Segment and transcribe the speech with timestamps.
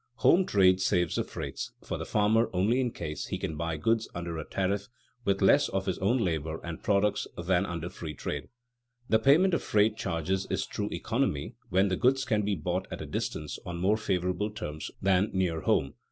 [0.15, 4.09] Home trade "saves the freights" for the farmer only in case he can buy goods
[4.15, 4.87] under a tariff
[5.25, 8.47] with less of his own labor and products than under free trade.
[9.09, 13.03] The payment of freight charges is true economy when the goods can be bought at
[13.03, 15.93] a distance on more favorable terms than near home.